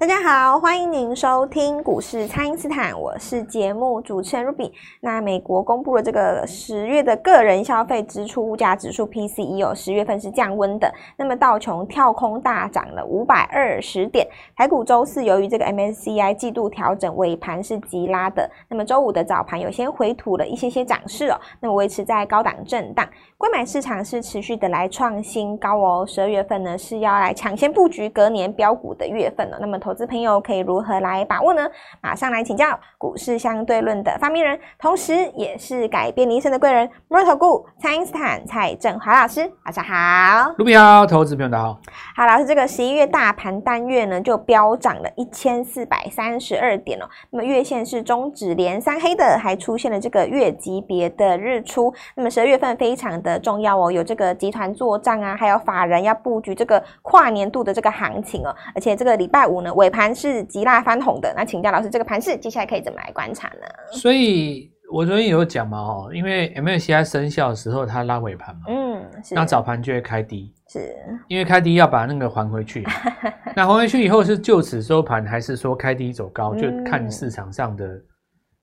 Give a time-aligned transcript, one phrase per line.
[0.00, 4.70] 大家好，欢迎您收听股市蔡因斯坦，我是节目主持人 Ruby。
[5.00, 10.88] 那美国公布了这个十月的个人消费支出物价指数 PCE 哦十月份是降温的。
[11.16, 14.24] 那么道琼跳空大涨了五百二十点，
[14.56, 18.48] 台股周四由于这个 MSCI 季度调整，尾盘是急拉的。
[18.68, 23.04] 那么周五的早盘有些回吐了一些些涨势哦，那么维持在高档震荡。
[23.36, 29.58] 柜买市场是持续的来创新高哦，十二月份呢是要来抢先布局隔年标股的月份了。
[29.60, 31.66] 那么投资朋友可以如何来把握呢？
[32.02, 40.52] 马上来请教股市相对论的发明人，同时也是改变你一生的贵人——摩尔投顾蔡因斯坦蔡振华老师，晚上好。
[40.58, 41.80] 卢比好，投资朋友大家好。
[42.14, 47.08] 好，老师，这个十一月大盘单月呢就飙涨了一千四百三十二点哦。
[47.30, 51.90] 那么月线是中指连三黑的，还出现了这个月级别的日出。
[52.14, 58.54] 那么十二月份非常的重要哦，有这个集团做账啊，还有法人要布局这个跨年度的这个行情哦。
[58.74, 60.08] 而且这个礼拜五呢尾盘。
[60.18, 63.66] 是急拉翻红的，那请教老师，这个盘势接下来可以怎么来观察呢？
[63.92, 70.96] 所以我昨天有讲嘛，哦，因为 MSCI 生效的时候，它拉尾盘嘛，嗯，是，那早盘就会开低，是，
[71.28, 72.84] 因为开低要把那个还回去，
[73.54, 78.02] 那还回去以后是就此收盘，还是说开低走高，就看市场上的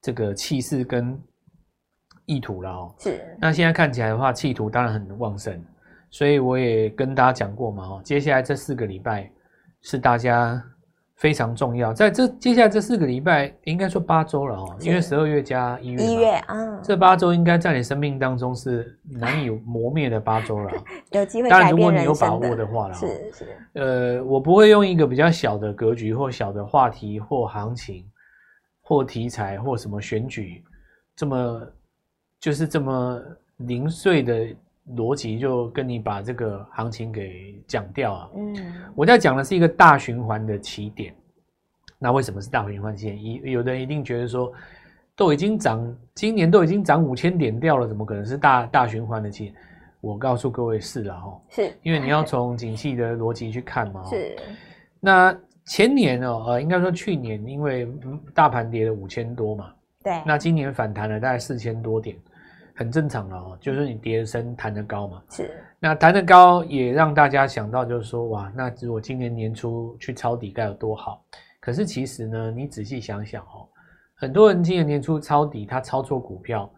[0.02, 1.18] 这个气势跟
[2.26, 2.96] 意图了哦。
[3.00, 5.64] 是，那现在看起来的话，气图当然很旺盛，
[6.10, 9.32] 所以我也跟大家讲过嘛，哦，接下来这四个礼拜
[9.84, 10.62] 是大家。
[11.16, 20.72] 非常重要，在这接下来这四个礼拜，应该说八周了哦，因为十二月加一月，一月啊，这八周应该在你生命当中是难以磨灭的八周了。
[21.12, 23.58] 有机会，当然如果你有把握的话了，是是。
[23.74, 28.06] 呃，我不会用一个比较小的格局或小的话题或行情
[28.82, 30.64] 或题材或什么选举，
[31.16, 31.62] 这么
[32.42, 33.22] 就是这么
[33.58, 34.48] 零碎的。
[34.94, 38.30] 逻辑就跟你把这个行情给讲掉啊。
[38.36, 38.56] 嗯，
[38.94, 41.14] 我在讲的是一个大循环的起点。
[41.98, 43.24] 那为什么是大循环起点？
[43.24, 44.52] 一有的人一定觉得说，
[45.16, 49.56] 都已经涨，今年都已经涨五千点掉了，怎么可能是大大循环的起点？
[50.02, 54.04] 我告诉各位是了哈，是因为你要从景气的逻辑去看嘛。
[54.04, 54.36] 是。
[55.00, 57.88] 那前年哦，呃，应该说去年，因为
[58.36, 59.74] 大盘跌了五千多嘛。
[60.04, 60.22] 对。
[60.28, 62.16] 那今年反弹了大概四千多点。
[62.76, 65.24] 很正常了哦，就是你跌得深，弹得高嘛。
[65.30, 65.50] 是，
[65.80, 71.24] 那弹得高也让大家想到，就是说，哇，那如果今年年初去抄底该有多好。
[71.62, 73.68] 可是其实呢，你仔细想想哦，
[74.16, 76.70] 很多人今年年初抄底，他抄错股票，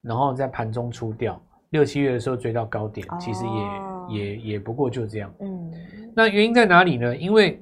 [0.00, 1.40] 然后在盘中出掉，
[1.70, 5.34] 六七月的时候追到高点，其实也、哦、也也不过就这样。
[5.40, 5.72] 嗯，
[6.14, 7.16] 那原因在哪里呢？
[7.16, 7.60] 因为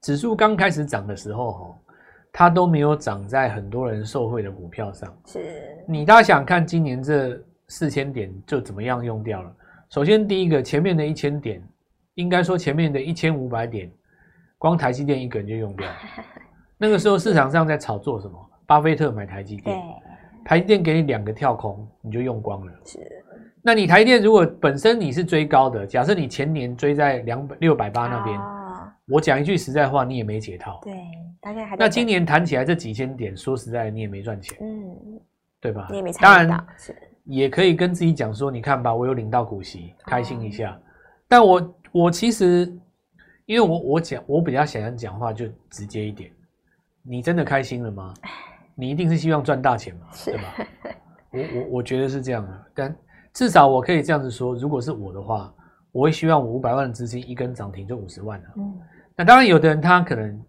[0.00, 1.78] 指数刚开始涨的时候，哈。
[2.32, 5.14] 它都没有涨在很多人受惠的股票上。
[5.26, 5.38] 是，
[5.86, 7.38] 你大家想看今年这
[7.68, 9.52] 四千点就怎么样用掉了？
[9.90, 11.62] 首先，第一个前面的一千点，
[12.14, 13.90] 应该说前面的一千五百点，
[14.56, 15.94] 光台积电一个人就用掉了。
[16.78, 18.50] 那个时候市场上在炒作什么？
[18.66, 19.78] 巴菲特买台积电，
[20.44, 22.72] 台积电给你两个跳空，你就用光了。
[22.86, 22.98] 是，
[23.60, 28.40] 那你台积电如果本身你是追高的，假设你前年追在两百六百八那边，
[29.12, 30.80] 我讲一句实在话，你也没解套。
[30.82, 30.94] 对。
[31.40, 35.20] 大概还那今年谈起来这几千点，说实在，你也没赚钱，嗯，
[35.60, 35.88] 对吧？
[35.90, 40.80] 你也没当然是也可以跟自己讲说，你看吧，我有领到股息，开心一下。
[41.26, 42.72] 但我我其实，
[43.44, 46.30] 因为我我讲，我比较想要讲话就直接一点。
[47.02, 48.14] 你真的开心了吗？
[48.76, 50.54] 你一定是希望赚大钱嘛，对吧？
[51.32, 52.96] 我我我觉得是这样的，但
[53.32, 55.52] 至少我可以这样子说，如果是我的话，
[55.90, 58.46] 我会希望我五百万的资金一根涨停就五十万了。
[58.56, 58.80] 嗯，
[59.16, 60.44] 那当然有的人他可能。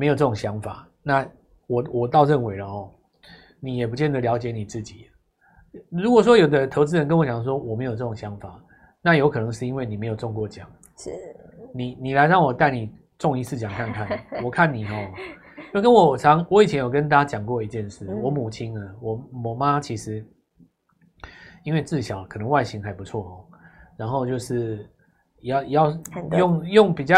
[0.00, 1.28] 没有这种想法，那
[1.66, 2.88] 我我倒认为了哦，
[3.58, 5.10] 你也不见得了解你自己。
[5.90, 8.62] 如果说有的投资人跟我讲说我没有这种想法，
[9.02, 10.70] 那有可能是因为你没有中过奖。
[10.98, 11.10] 是，
[11.74, 15.10] 你你来让我带你中一次奖看看，我看你哦，
[15.74, 20.24] 就跟我常我以前有跟大家讲过一件事，我母亲呢，我我妈其实
[21.64, 23.44] 因为自小可能外形还不错哦，
[23.96, 24.88] 然后就是
[25.40, 25.98] 要要
[26.38, 27.16] 用用比较。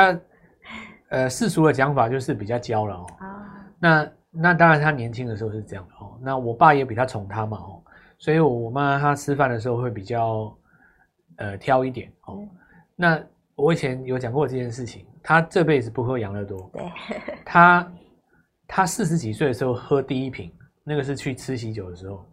[1.11, 3.07] 呃，世俗的讲法就是比较娇了哦。
[3.19, 6.17] 啊，那那当然，他年轻的时候是这样的哦。
[6.23, 7.83] 那我爸也比较宠他嘛哦，
[8.17, 10.57] 所以我妈她吃饭的时候会比较
[11.39, 12.47] 呃挑一点哦。
[12.95, 13.21] 那
[13.57, 16.71] 我以前有讲过这件事情，他这辈子不喝养乐多。
[16.73, 16.93] 对。
[17.45, 17.93] 他
[18.69, 20.53] 他四十几岁的时候喝第一瓶，
[20.85, 22.25] 那个是去吃喜酒的时候，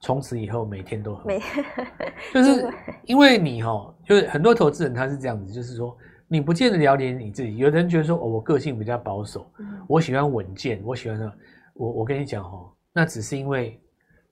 [0.00, 1.24] 从此以后每天都喝。
[1.24, 1.40] 每。
[2.34, 2.70] 就是
[3.04, 5.96] 因为你哈，就是很多投资人他是这样子，就是说。
[6.28, 7.56] 你不见得了解你自己。
[7.56, 9.50] 有的人觉得说，哦，我个性比较保守，
[9.86, 11.32] 我喜欢稳健，我喜欢说，
[11.74, 13.80] 我我跟你讲哦，那只是因为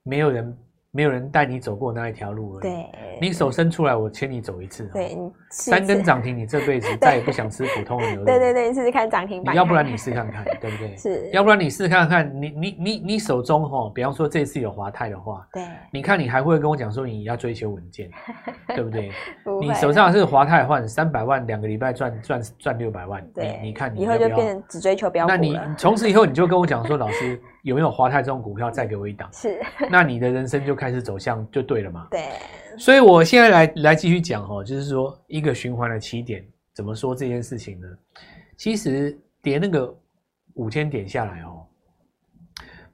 [0.03, 0.57] 没有人
[0.95, 2.61] 没有人带你走过那一条路而已。
[2.63, 4.85] 对，你手伸出来，我牵你走一次。
[4.93, 5.19] 对，
[5.51, 8.25] 三根涨停，你这辈子 再也不想吃普通的牛肉。
[8.25, 9.57] 对对对，你试试看涨停板。
[9.57, 10.97] 要不然你试看看， 对不对？
[10.97, 11.29] 是。
[11.33, 18.09] 要不然你试看看，你你你你手中哈，比方说这次有华泰的话，对，你看你还会跟我讲说你要追求稳健，
[18.77, 19.11] 对不对？
[19.61, 25.27] 你手上是华泰的话，三百万两个礼拜赚赚赚六百万，对，你看你以后就变成只追求标。
[25.27, 27.43] 那你从此以后你就跟我讲说，老师。
[27.65, 29.29] 有没有华泰这种股票再给我一档？
[29.33, 29.59] 是，
[29.91, 32.07] 那你的人生就开始走向就对了嘛？
[32.11, 32.29] 对。
[32.77, 36.45] 所以我现在来来继续讲哦，就是说一个循环的起点，
[36.75, 37.89] 怎么说这件事情呢？
[38.59, 39.93] 其实跌那个
[40.55, 41.67] 五千点下来哦，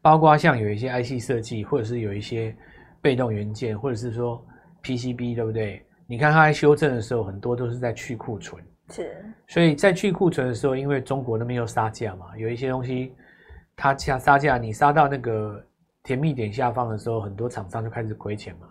[0.00, 2.54] 包括像有一些 IC 设计，或者是有一些
[3.02, 4.40] 被动元件，或者是说
[4.84, 5.84] PCB，对不对？
[6.06, 8.62] 你看它在修正的时候，很多都是在去库存。
[8.90, 9.16] 是。
[9.48, 13.12] 所以在去库存的时候，因为中国那边又杀价嘛，有一些东西。
[13.80, 15.58] 它下杀价，你杀到那个
[16.02, 18.68] 甜蜜点下方的时候，很多厂商就开始亏钱嘛。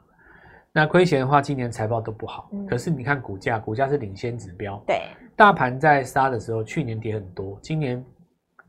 [0.71, 2.47] 那亏钱的话，今年财报都不好。
[2.51, 4.79] 嗯、可是你看股价，股价是领先指标。
[4.85, 5.01] 对，
[5.35, 8.05] 大盘在杀的时候，去年跌很多，今年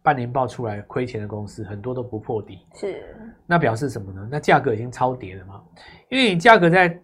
[0.03, 2.61] 半年报出来亏钱的公司很多都不破底。
[2.73, 3.05] 是，
[3.47, 4.27] 那表示什么呢？
[4.33, 5.63] 那价格已经超跌了嘛？
[6.09, 6.99] 因为你价格在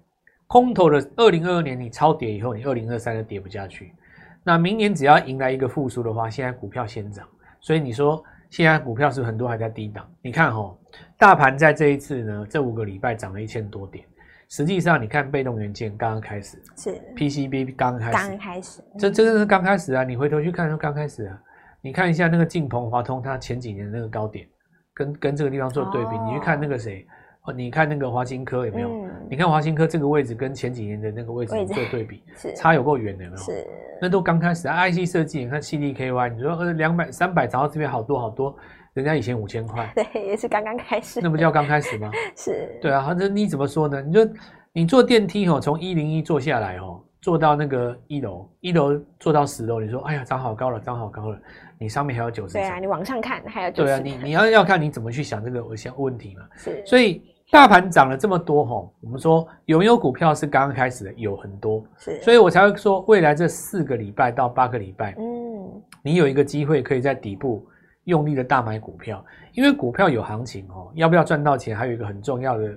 [0.47, 3.95] 空头的二零二二年你超跌以后，你二零二三就跌不下去。
[4.43, 7.29] 那明年只要迎来一个复苏的话，现在股票先涨，
[7.61, 8.25] 所以你说。
[8.51, 10.77] 现在股票是很多还在低档，你看哦，
[11.19, 14.05] 大盘在这一次呢，这五个礼拜涨了一千多点。
[14.49, 20.05] 实际上，你看被动元件刚刚开始，是 PCB 刚开始，刚开始，这真的是刚开始啊！
[20.05, 21.43] 你回头去看，就刚开始啊。
[21.81, 24.47] 你看一下那个晋鹏、华通，它前几年的那个高点，
[24.95, 27.05] 跟跟这个地方做对比，哦、你去看那个谁，
[27.47, 28.89] 哦，你看那个华新科有没有？
[28.89, 32.23] 嗯、你看华新科这个位置跟前几年的那个位置做对比，
[32.57, 33.43] 差有够远的，有没有？
[33.43, 33.67] 是。
[34.01, 38.55] 那都刚开始啊，IC 设计，你看 CDKY，你说呃两百三百涨到这边好多好多，
[38.93, 42.11] 人家以前五千块，对，也是刚刚开始，那不叫刚开始吗？
[42.37, 44.03] 是，对啊，那你怎么说呢？
[44.03, 44.29] 你说
[44.73, 51.41] 你坐电梯哦，从一零一坐下来哦，坐到那个一楼，一楼坐到十楼，你说哎呀，涨好高了，涨好高了，
[51.79, 57.23] 你上面还有九十，对啊，你往上看还有九十，对啊，你你要要看你怎么去想这个我想问题嘛，是，所以。
[57.51, 61.13] 大盘涨了这么多吼，我们说有没有股票是刚刚开始的？
[61.15, 67.65] 有很多，是，所以我才会说未来这四个礼拜到八个礼拜，嗯，你有一个机会可以在底部
[68.05, 72.69] 用力的大买股票，因为股票有行情哦，要不要赚到钱，还有一个很重要的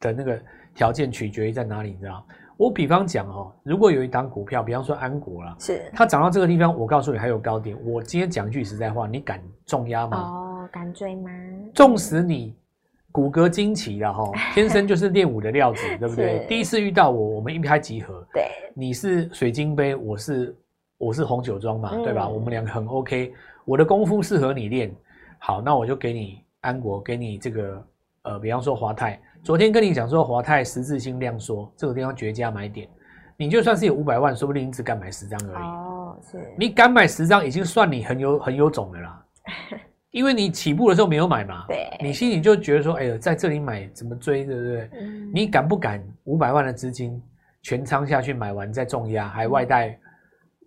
[0.00, 0.40] 的那个
[0.74, 2.24] 条件取决于在哪里，你知道？
[2.56, 10.18] 我比方讲哦，如果有一档股票，比方说安国啦，是它涨到这个地方，我告诉你还有高点，我今天讲一句实在话，你敢重压吗？
[10.18, 11.30] 哦，敢追吗？
[11.74, 12.56] 纵使你。
[13.18, 16.46] 骨骼惊奇的哈， 天生就是练武的料子， 对不对？
[16.48, 18.24] 第一次遇到我，我们一拍即合。
[18.32, 18.44] 对，
[18.74, 20.56] 你是水晶杯，我是
[20.98, 22.28] 我是红酒庄嘛，嗯、对吧？
[22.28, 23.34] 我们两个很 OK，
[23.64, 24.94] 我的功夫适合你练。
[25.40, 27.84] 好，那我就给你安国，给你这个
[28.22, 29.20] 呃，比方说华泰。
[29.42, 32.88] 昨天跟你讲说华泰十字星量缩，这个地方绝佳买点。
[33.36, 35.66] 你就算是有五百万，说不定你只敢买十张而已。
[35.66, 36.38] 哦，是。
[36.56, 39.24] 你敢买十张，已经算你很有很有种的啦。
[40.10, 44.90] 因为你起步的时候没有买嘛，对，你心里就觉得说，哎呦，在这里买怎么追，对不对？
[45.00, 47.22] 嗯、你敢不敢五百万的资金
[47.62, 49.98] 全仓下去买完再重压，还外带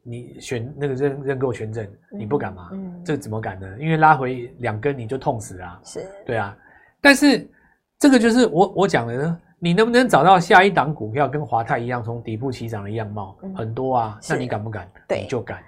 [0.03, 2.69] 你选那个认认购权证，你不敢吗？
[2.73, 3.67] 嗯，这怎么敢呢？
[3.79, 6.55] 因为拉回两根你就痛死啊，是，对啊。
[7.01, 7.49] 但是
[7.97, 13.35] 这个就是我我讲的呢，你能不能找到下一档股票跟华泰一样从底部起涨的样貌？
[13.41, 14.87] 嗯、很多啊，那你敢不敢？
[15.07, 15.63] 对，你就敢，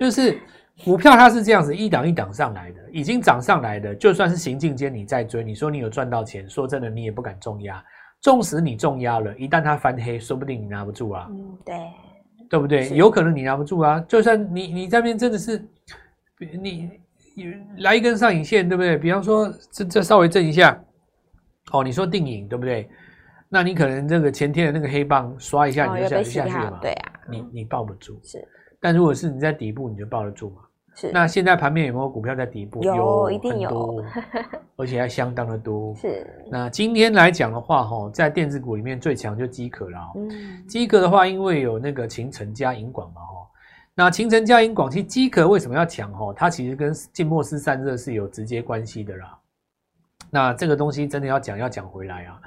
[0.00, 0.40] 就是。
[0.84, 7.82] 股票它是这样子一档一档上来的，已经涨上来的，就算是行进间你在追，你说你有赚到钱，说真的你也不敢重压。
[8.20, 11.26] 纵使你重压了，一旦它翻黑，说不定你拿不住啊。
[11.30, 11.74] 嗯，对，
[12.50, 12.88] 对不对？
[12.90, 13.98] 有可能你拿不住啊。
[14.06, 15.64] 就算你你这边真的是，
[16.60, 16.90] 你
[17.78, 18.98] 来一根上影线，对不对？
[18.98, 20.78] 比方说这这稍微震一下，
[21.72, 22.90] 哦，你说定影对不对？
[23.48, 26.78] 那你可能这个前天的那个黑棒刷一下你就下下去了嘛？
[26.80, 28.20] 对啊，你你抱不住。
[28.22, 28.38] 是，
[28.78, 30.62] 但如果是你在底部，你就抱得住嘛。
[30.94, 32.82] 是，那现在盘面有没有股票在底部？
[32.82, 34.04] 有，有一定有，
[34.76, 35.94] 而且还相当的多。
[35.94, 39.98] 是，那今天来讲的话，哈，在电子股里面最强就机壳了。
[40.16, 43.46] 嗯，机壳的话，因为有那个勤诚加银广嘛，哈。
[43.94, 46.12] 那勤诚加银广，其实机壳为什么要强？
[46.12, 49.38] 哈，它其实跟浸没式散热是有直接关系的啦。
[50.30, 52.40] 那这个东西真的要讲，要讲回来啊，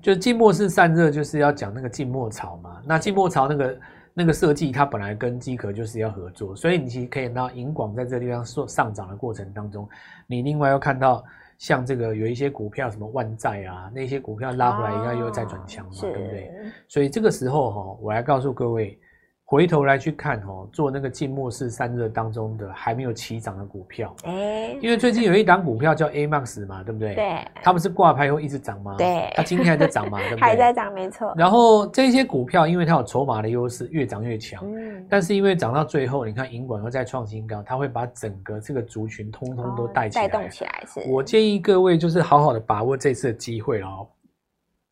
[0.00, 2.80] 就浸没式散热就是要讲那个浸没槽嘛。
[2.86, 3.76] 那浸没槽那个。
[4.18, 9.86] 那个设计它本来跟机壳就是要合作，所以你其实可以看到银广在这个地方上上涨的过程当中，
[10.26, 11.22] 你另外要看到
[11.58, 16.50] 像这个有一些股票什么万债啊，那些股票拉回来应该又再转强嘛，对不对？
[16.88, 18.98] 所以这个时候哈，我来告诉各位，
[19.48, 27.14] 回头来去看哦，做那个静默式散热当中的还没有起涨的股票，哎，因为最近有一档股票叫 AMAX 嘛，对不对？
[27.14, 28.96] 对，它不是挂牌后一直涨吗？
[28.98, 30.40] 对，它今天还在涨嘛，对不对？
[30.40, 31.32] 还在涨，没错。
[31.36, 34.64] 然后这些股票，因为它有筹码的优势，越涨越强。
[34.64, 40.82] 嗯，但是因为涨到最后，你看银管又再创新高，它会把整个这个族群通通都带起来，带动起来。
[40.88, 44.08] 是，我建议各位就是好好的把握这次的机会哦，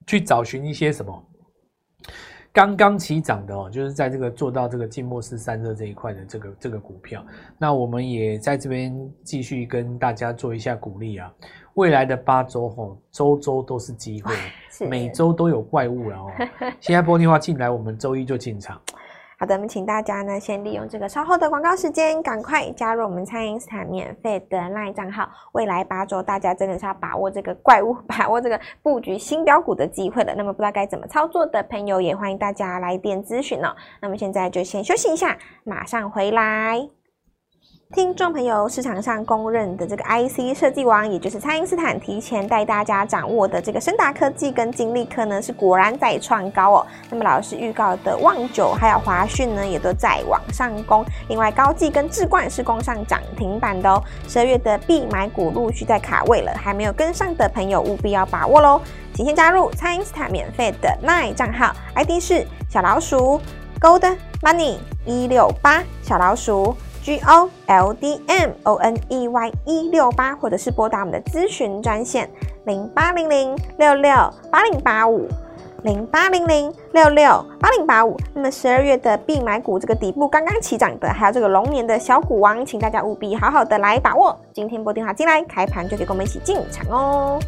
[0.06, 1.24] 去找寻一些什么。
[2.54, 7.26] 刚刚起涨的哦，就是在这个做到这个静默式散热这一块的这个这个股票，
[7.58, 11.34] 那我们也在这边继续跟大家做一下鼓励啊。
[11.74, 14.32] 未来的八周吼，周周都是机会，
[14.88, 16.30] 每周都有怪物了哦。
[16.78, 18.80] 现在拨电话进来，我们周一就进场。
[19.44, 25.28] 好的，我们请大家呢，先利用这个稍后的广告时间，赶快加入我们蔡因斯坦免费的 LINE 账号。
[25.52, 30.32] 未来八周，大家真的是要把握这个 怪物，把握这个布局新标股的机会了。
[30.34, 33.76] 那么，不知道该怎么操作的朋友，也欢迎大家来电咨询哦。
[34.00, 36.88] 那么，现在就先休息一下，马上回来。
[37.92, 46.86] 听众朋友，市场上公认的这个 IC 设计王，也就是蔡因斯坦提前带大家掌握的这个深达科技跟金力科呢，是果然在创高哦。
[47.08, 51.04] 那么老师预告的旺九还有华讯呢，也都在往上攻。
[51.28, 54.02] 另外高技跟智冠是攻上涨停板的哦。
[54.26, 58.80] 十二月的必买股陆续在卡位了，还没有跟上的朋友务必要把握喽。
[59.14, 63.40] 请先加入蔡因斯坦免费的 LINE 账号，ID 是小老鼠
[63.78, 66.74] Gold Money 一六八小老鼠。
[67.04, 72.30] G O L D M O N E Y 一六八，或者是拨打我们的咨询专线
[72.64, 74.10] 零八零零六六
[74.50, 75.28] 八零八五
[75.82, 78.16] 零八零零六六八零八五。
[78.32, 84.34] 那么十二月的必买股，这个底部刚刚起涨的，还有这个龙年的小股王，请大家务必好好的来把握。
[84.54, 87.38] 今天拨电话进来，开盘就可以跟我们一起进场哦。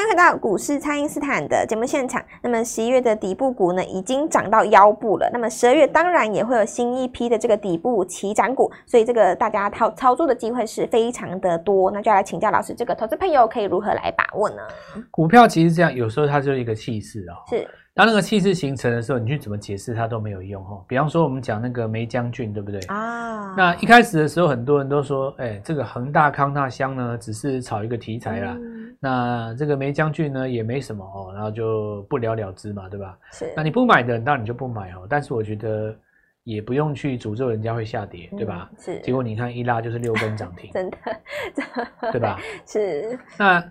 [0.00, 2.24] 欢迎回到股市，蔡因斯坦的节目现场。
[2.42, 5.28] 那么十一月的底部股呢，已经涨到腰部了。
[5.30, 11.90] 那么十二月当然也会有新一批的这个底部起涨股，所以这个大家操操作的机会是非常的多。
[11.90, 14.62] 那就要来请教老师，这个投资朋友可以如何来把握呢？
[15.10, 17.36] 股票其实这样，有时候它就是一个气势啊。
[17.50, 17.68] 是。
[17.92, 20.82] 当那个气势形成的时候，你去怎么解释它都没有用哈。
[20.88, 22.80] 比方说，我们讲那个梅将军，对不对？
[22.86, 23.54] 啊。
[23.54, 28.56] 那一开始的时候，很多人都说，哎、欸，这个恒大康纳香呢，只是炒一个题材啦。
[28.56, 33.18] 嗯、那这个梅将军呢，也没什么哦，然后就不了了之嘛，对吧？
[33.32, 33.52] 是。
[33.56, 35.06] 那你不买的，当然你就不买哦。
[35.08, 35.96] 但是我觉得
[36.44, 38.70] 也不用去诅咒人家会下跌，对吧？
[38.78, 39.00] 是。
[39.00, 42.38] 结果你看一拉就是六根涨停， 真的，对吧？
[42.66, 43.18] 是。
[43.38, 43.64] 那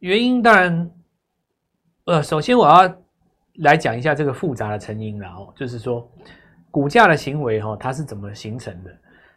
[0.00, 0.90] 原因当然，
[2.04, 2.92] 呃，首先我要。
[3.62, 6.08] 来讲一下这个复杂的成因，然后就是说，
[6.70, 8.90] 股价的行为哈，它是怎么形成的？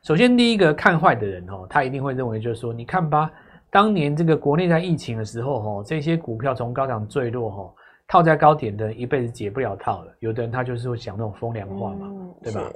[0.03, 3.31] 首先，第一个看坏的人哦，他一定会认为就是说，你看吧，
[3.71, 7.73] 当年这个国内在疫情的时候哈，这些股票从高档坠落哈，
[8.07, 10.13] 套在高点的人一辈子解不了套了。
[10.19, 12.69] 有的人他就是会讲那种风凉话嘛，嗯、对吧？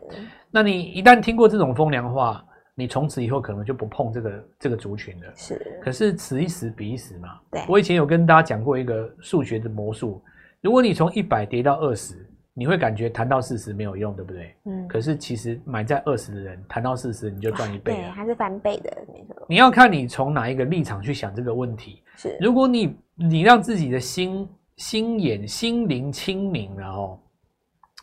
[0.49, 5.33] 那你一旦听过这种风凉话，你从此以后可能就不碰这个这个族群了。
[5.35, 5.79] 是。
[5.83, 7.39] 可是此一时彼一时嘛。
[7.51, 7.61] 对。
[7.67, 10.21] 我以前有跟大家讲过一个数学的魔术。
[10.61, 12.25] 如果你从一百跌到二十，
[12.57, 14.55] 你会感觉谈到四十没有用，对不对？
[14.63, 14.87] 嗯。
[14.87, 18.07] 可是其实买在二十的人，谈到四十你就赚一倍了。
[18.07, 19.45] 对，它是翻倍的，没错。
[19.49, 22.01] 你要看你从哪一个立场去想这个问题。
[22.15, 22.37] 是。
[22.39, 24.47] 如果你你让自己的心
[24.77, 27.21] 心眼心灵清明，然后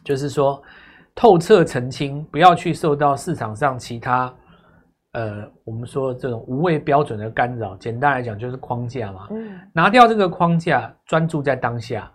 [0.04, 0.62] 就是说
[1.14, 4.34] 透彻澄清，不要去受到市场上其他
[5.12, 7.74] 呃我们说这种无谓标准的干扰。
[7.78, 9.28] 简单来讲就是框架嘛。
[9.30, 9.58] 嗯。
[9.72, 12.12] 拿掉这个框架，专注在当下。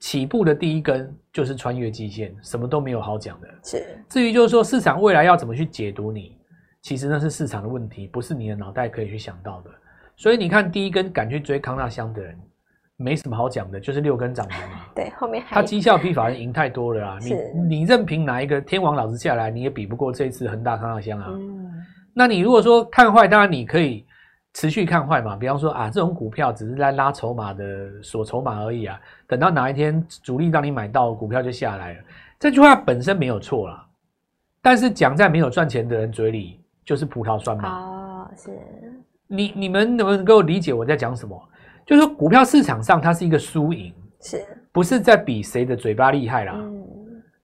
[0.00, 3.48] 起步的第一根就是穿越季线，什么都没有好讲的。
[3.62, 6.36] 是，至于就是说市场未来要怎么去解读你，
[6.80, 9.70] 其实那是市场的问题，不是你的脑袋可以去想到的。
[10.16, 12.34] 所以你看第一根敢去追康纳香的人，
[12.96, 14.86] 没什么好讲的，就是六根涨停嘛。
[14.96, 17.18] 对，后面他绩效批法人赢太多了啊！
[17.22, 21.26] 你你任凭哪一个天王老子下来，你也比不过这一次恒大康纳香啊。
[21.28, 21.70] 嗯。
[22.14, 24.06] 那你如果说看坏，当然你可以。
[24.54, 27.64] 持续看坏嘛，比方说啊，这种股票只是在拉筹码的
[28.02, 29.00] 锁筹码而已啊。
[29.26, 32.00] 等到哪一天主力让你买到，股票就下来了。
[32.38, 33.86] 这句话本身没有错啦，
[34.60, 37.68] 但是讲在没有赚钱的人嘴里就是葡萄酸嘛。
[37.68, 38.50] 哦，是。
[39.28, 41.40] 你你们能不能够理解我在讲什么？
[41.86, 46.54] 就是说股票市场上它是一个输赢，是不是在比谁的嘴巴厉害啦？
[46.56, 46.86] 嗯。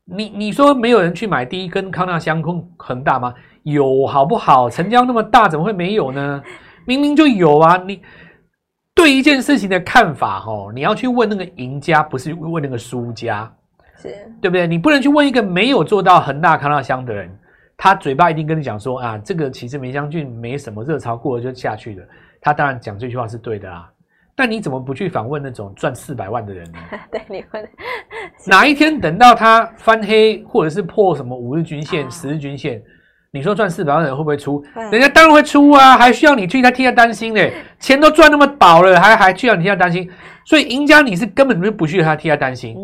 [0.05, 3.33] 你你说没有人去买第一根康纳香控恒大吗？
[3.63, 4.71] 有好不好？
[4.71, 6.43] 成交那么大，怎么会没有呢？
[6.87, 7.77] 明明就有啊！
[7.87, 8.01] 你
[8.95, 13.53] 对一件事情的看法，哦，你要去问那个赢家，不是问那个输家，
[13.97, 14.09] 是
[14.41, 14.67] 对不对？
[14.67, 17.31] 你不能去问一个没有做到恒大康乐香的人，
[17.77, 22.07] 他嘴巴一定跟你讲说啊，这个其实梅香郡没什么热潮过了就下去了。
[22.41, 23.91] 他当然讲这句话是对的啦。
[24.39, 26.79] 但你怎么不去访问那种赚四百万的人呢？
[27.11, 27.69] 对，你问
[28.47, 32.83] 哪一天等到他翻黑，或者是破什么五日均线、十日均线，
[33.37, 34.65] 你说赚四百万的人会不会出？
[34.91, 37.41] 人家当然会出啊，还需要你去他替他担心呢？
[37.79, 40.11] 钱都赚那么饱了，还还需要你替他担心？
[40.45, 42.75] 所以赢家你是根本就不需要他替他担心。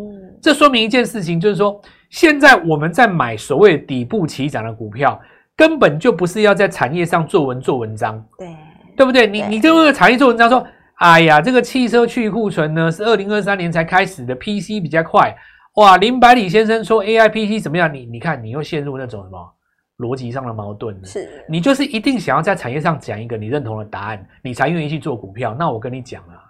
[0.42, 1.80] 这说明一件事情，就是说
[2.10, 5.18] 现在我们在买所谓底部起涨的股票，
[5.56, 8.56] 根本就不是要在产业上做文做文章，对
[8.98, 9.26] 对不对？
[9.26, 10.64] 你你这个产业做文章说。
[10.96, 15.34] 哎呀，这个汽车去库存呢，是二零二三年才开始的，PC 比较快。
[15.74, 17.92] 哇，林百里先生说 AI PC 怎么样？
[17.92, 19.54] 你你看，你又陷入那种什么
[20.02, 20.94] 逻辑上的矛盾？
[21.04, 25.54] 是，你就是一定想要在产业上讲一个你认同的答案，你才愿意去做股票。
[25.56, 26.42] 那我跟你讲啊，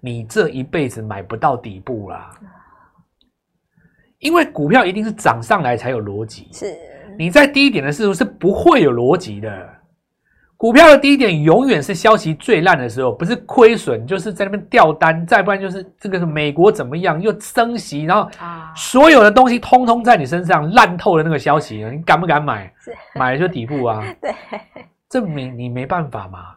[0.00, 2.32] 你这一辈子买不到底部啦，
[4.18, 6.48] 因为股票一定是涨上来才有逻辑。
[6.52, 6.76] 是，
[7.16, 9.68] 你在低点的时候是不会有逻辑的。
[10.58, 18.30] 股票的低点永远是消息最烂的时候，不是亏损，就是在那边掉单，再不然就是这个美国怎么样又升息，然后
[18.74, 22.72] 所有的东西通通在你身上烂透的那个消息，你敢不敢买？
[23.14, 24.34] 买了就底部啊， 对，
[25.10, 26.54] 这没你没办法嘛。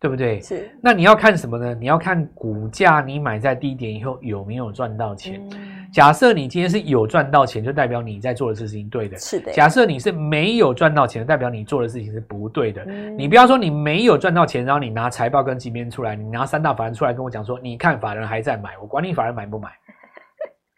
[0.00, 0.40] 对不对？
[0.40, 0.70] 是。
[0.80, 1.76] 那你要看什么呢？
[1.78, 5.38] 你要看股价，你买在低点以后有没有赚到钱？
[5.52, 9.18] 嗯、假设你今天是有赚到钱，就代表你在做的事情对的。
[9.18, 9.52] 是的。
[9.52, 12.82] 假设你是没有赚到钱，代表你做的事情是不对的。
[12.86, 19.68] 嗯、你不要说你没有赚到钱，然后你拿财报跟基本面出来，你拿三大法人出来跟我讲说，你看法人还在买，我管你法人买不买。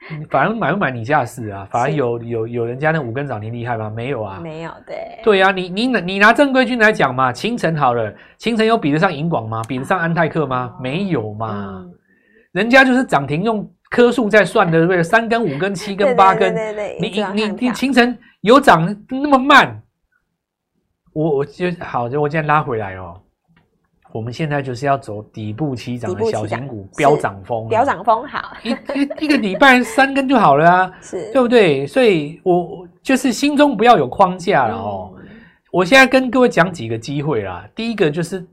[0.31, 3.89] 反正买不买你家的事啊，反正有有有人家那五根涨停厉害吗？
[3.91, 9.63] 没有啊，没有，对，对啊，你你你拿正规军来讲嘛，清晨好了，清晨有比得上银广吗？
[9.69, 10.75] 比得上安泰克吗？
[10.81, 11.85] 没有嘛，
[12.53, 15.03] 人家就是涨停用棵数在算的，对不对？
[15.03, 19.83] 三根、五根、七根、八根，对对对，你你你清晨有涨那么慢？
[21.13, 23.21] 我我就好，就我今天拉回来哦。
[24.13, 31.87] 我们现在就是要走底部起涨的小型股，飙涨风，飙涨风好，一一一个礼拜三根就好了啊， 是，对不对？
[31.87, 35.15] 所以我就是心中不要有框架了哦。
[35.17, 35.25] 嗯、
[35.73, 38.47] 我现在跟各位讲几个机会啦，第一个就是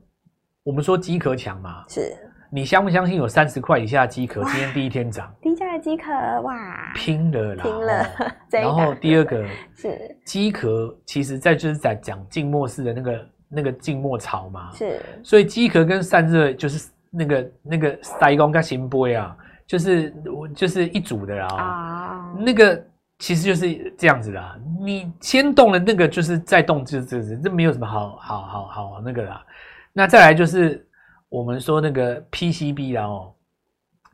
[0.64, 2.16] 我们说机壳强嘛，是，
[2.50, 5.30] 你相不相信有三十块以下机壳今天第一天涨？
[5.42, 8.06] 低价的机壳哇，拼了啦，拼了。
[8.50, 9.44] 然后第二个
[9.76, 13.22] 是机壳，其实在就是在讲静默式的那个。
[13.52, 19.36] 那个静默槽嘛，是，所以机壳跟散热就是那个那个塞工跟行波啊，
[19.66, 21.46] 就是我就是一组的啦。
[21.56, 22.80] 啊，那个
[23.18, 24.56] 其实就是这样子啦。
[24.80, 29.44] 你先动了那个，就是再动就这这这没有什么好好好好那个啦。
[29.92, 30.86] 那再来就是
[31.28, 33.34] 我们说那个 PCB 啦哦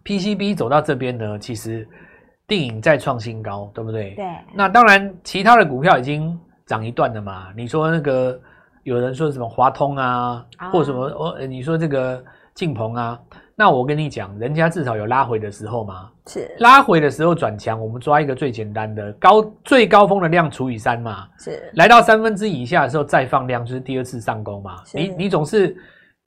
[0.03, 1.87] ，PCB 走到这边呢，其实
[2.47, 4.15] 电影再创新高，对不对？
[4.15, 4.25] 对。
[4.55, 7.53] 那当然，其他的股票已经涨一段了嘛。
[7.55, 8.41] 你说那个。
[8.87, 12.23] 有人说什么华通啊，或什么哦，你说这个
[12.55, 13.21] 晋鹏啊，
[13.57, 24.77] 那我跟你讲，人家至少有拉回的时候嘛，是拉回的时候转强，我们抓一个最简单的高最高峰的量除以三嘛，是来到三分之以下的时候再放量，就是第二次上攻嘛。
[24.95, 25.77] 你你总是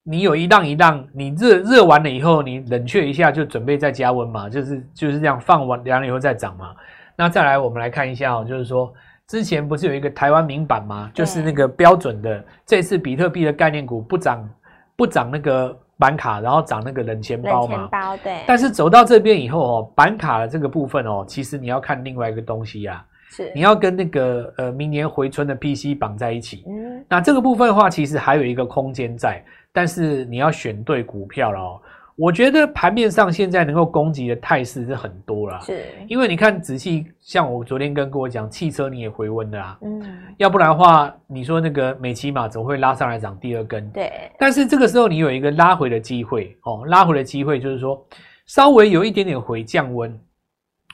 [0.03, 6.75] 你有一档一档，你热热完了以后，你冷却一下就准备再加温嘛，就是就是这样放完凉了以后再涨嘛。
[7.15, 8.93] 那再来我们来看一下哦，就是说。
[9.29, 11.11] 之前不是有一个台湾名版吗？
[11.13, 14.49] 就是那个标准的，这次比特币的概念股不涨
[14.95, 17.73] 不涨那个板卡，然后涨那个冷钱包嘛。
[17.73, 18.43] 冷钱包对。
[18.47, 26.65] 但是走到这边以后哦，板卡的这个部分哦，其实你要看另外一个东西呀、啊，是你要跟那个呃明年回春的 PC 绑在一起。
[26.67, 27.05] 嗯。
[27.07, 31.79] 那这个部分的话，其实还有一个空间在，但是你要选对股票了哦。
[32.19, 40.03] 我觉得盘面上现在能够攻击的态势是很多啦，是因为你看仔细，像我昨天跟各位讲，汽车你也回温了啊，嗯，
[40.35, 43.89] 要不然的话，你说那个美琪玛怎么会拉上来涨第二根？
[43.91, 48.05] 对，但是这个时候你有一个拉回的机会哦，拉回的机会就是说
[48.47, 50.19] 稍微有一点点回降温，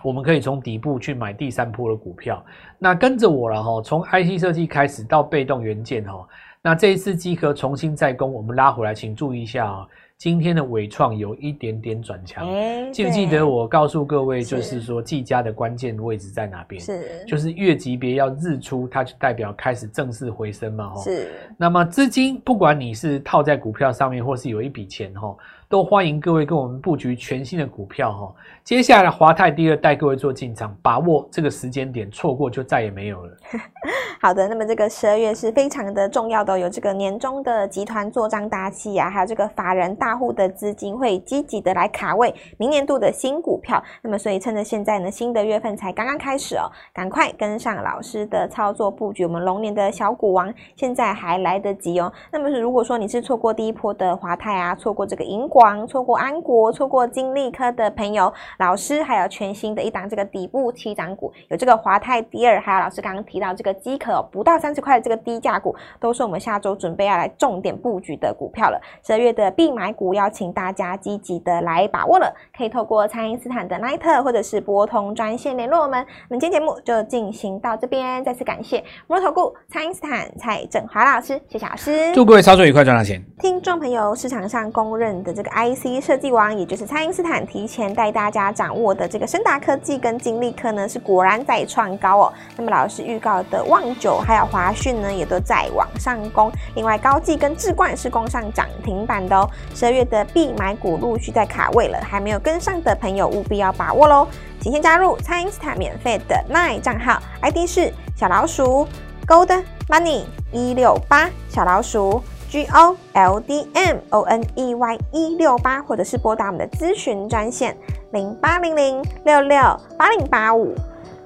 [0.03, 2.45] 我们可以从底部去买第三波的股票。
[2.77, 6.23] 那跟着我了哈，从 IC 设计开始到被动元件哈，
[6.61, 9.87] 那这一次机壳重新再攻，我们拉回来，请注意一下啊。
[10.17, 16.81] 今天的伟创有一点点转强，欸、记不记得我告诉各位，就是说技嘉的关键位置在哪边？
[16.81, 21.31] 是，就是月级别要日出，它就代表开始正式回升嘛，是。
[21.57, 25.35] 那么资金，不管你是套在股票上面，或是有一笔钱，哈。
[25.67, 33.37] 都欢迎各位跟我们布局全新的股票哈，接下来华泰第二带各位做进场，把握这个时间点，错过就再也没有了。
[34.21, 43.83] 好的，那么这个十二月是非常的重要的，有这个年终的集团做账大戏啊，还有这个法人大户的资金会积极的来卡位明年度的新股票。
[44.01, 52.11] 那么所以趁着现在呢，新的月份才刚刚开始哦，赶快跟上老师的操作布局，我们龙年的小股王现在还来得及哦。
[52.31, 55.49] 那么是如果说你是错过第一波的华泰啊，错过这个银。
[55.55, 68.77] 广、错过安国、错过金利科的朋友、老师，还有全新的一档这个底部七涨股，有这个华泰迪尔，还有老师刚刚提到这个机壳不到三十块的这个低价股，都是我们下周准备要来重点布局的股票了。
[69.01, 76.05] 十二月的必买股，邀请大家积极的来把握了，可以透过蔡因斯坦的 Line 或者是拨通专线联络我们。
[76.27, 83.23] 那么今天节目就进行到这边，再次感谢摩头股蔡因斯坦蔡振华老师，谢谢老师，祝各位操作愉快，赚到钱。
[83.39, 92.33] 听众朋友，市场上公认的这个 IC 设计王，也就是蔡因斯坦，提前带大家掌握的这个深达科技跟金丽科呢，是果然在创高哦。
[92.55, 96.51] 那么老师预告的旺九还有华讯呢，也都在往上攻。
[96.75, 99.49] 另外高技跟智冠是攻上涨停板的哦。
[99.73, 104.27] 十二月的必买股陆续在卡位了，还没有跟上的朋友务必要把握喽。
[104.59, 108.87] 请先加入蔡因斯坦免费的 LINE 账号，ID 是小老鼠
[109.27, 112.23] Gold Money 一六八小老鼠。
[112.49, 117.75] G O L D M O N E Y 一六八，或者是拨打我们的咨询专线
[118.11, 119.59] 零八零零六六
[119.97, 120.73] 八零八五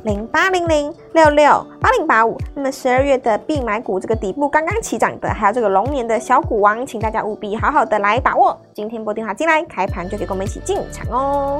[0.03, 2.37] 零八零零六六八零八五。
[2.55, 8.57] 那么十二月的必买股，这个底部刚刚起涨的，还有这个龙年的小股王，请大家务必好好的来把握。
[8.73, 11.59] 今天拨电话进来，开盘就可以跟我们一起进场哦。